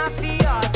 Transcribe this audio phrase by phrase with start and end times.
[0.00, 0.69] mafiosa.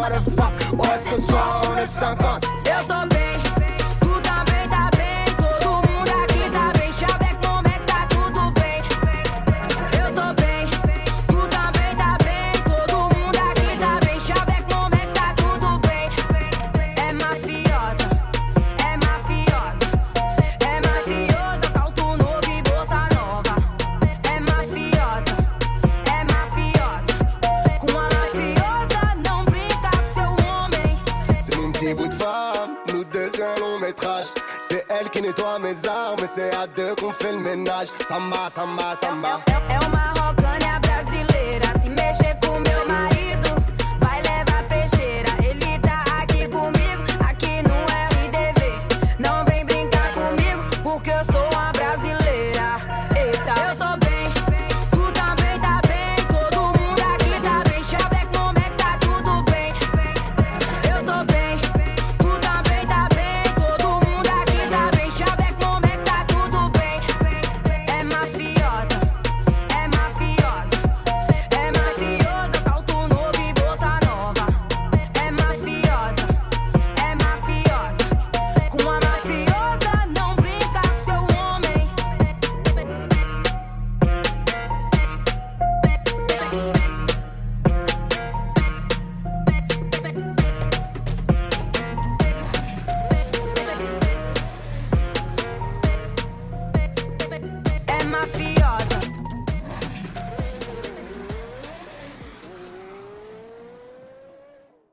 [0.00, 0.76] motherfucker.
[0.78, 2.29] Ouais, ce soir, on est 50.
[32.88, 34.26] Nous deux, c'est un long métrage.
[34.62, 37.88] C'est elle qui nettoie mes armes, c'est à deux qu'on fait le ménage.
[38.08, 38.16] Ça
[38.50, 39.40] samba, samba.
[39.46, 39.99] Et, et, et